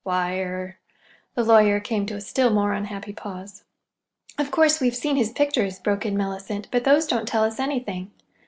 [0.03, 0.79] "Why—er—"
[1.35, 3.65] The lawyer came to a still more unhappy pause.
[4.35, 8.09] "Of course, we've seen his pictures," broke in Mellicent, "but those don't tell us anything.